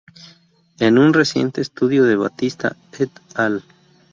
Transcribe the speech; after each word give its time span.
En 0.79 0.97
un 0.97 1.13
reciente 1.13 1.61
estudio 1.61 2.03
de 2.05 2.15
Batista 2.15 2.75
"et 2.97 3.11
al". 3.35 3.63